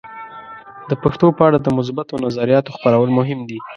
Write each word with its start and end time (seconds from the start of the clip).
د 0.89 0.91
پښتو 1.03 1.27
په 1.37 1.41
اړه 1.47 1.57
د 1.61 1.67
مثبتو 1.77 2.21
نظریاتو 2.25 2.73
خپرول 2.75 3.09
مهم 3.19 3.39
دي. 3.49 3.59